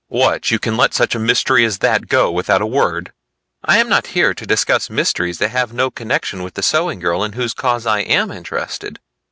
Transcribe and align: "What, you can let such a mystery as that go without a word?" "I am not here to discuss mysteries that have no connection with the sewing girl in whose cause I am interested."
"What, 0.07 0.49
you 0.49 0.57
can 0.57 0.77
let 0.77 0.95
such 0.95 1.13
a 1.13 1.19
mystery 1.19 1.63
as 1.63 1.77
that 1.77 2.07
go 2.07 2.31
without 2.31 2.59
a 2.59 2.65
word?" 2.65 3.13
"I 3.63 3.77
am 3.77 3.87
not 3.87 4.07
here 4.17 4.33
to 4.33 4.47
discuss 4.47 4.89
mysteries 4.89 5.37
that 5.37 5.49
have 5.49 5.73
no 5.73 5.91
connection 5.91 6.41
with 6.41 6.55
the 6.55 6.63
sewing 6.63 6.97
girl 6.97 7.23
in 7.23 7.33
whose 7.33 7.53
cause 7.53 7.85
I 7.85 7.99
am 7.99 8.31
interested." 8.31 8.99